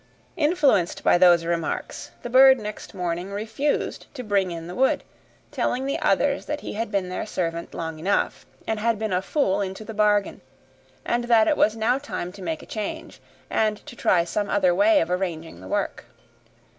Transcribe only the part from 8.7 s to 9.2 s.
had been